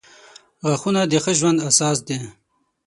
•غاښونه 0.67 1.01
د 1.07 1.13
ښه 1.23 1.31
ژوند 1.39 1.57
اساس 1.69 1.97
دي. 2.07 2.17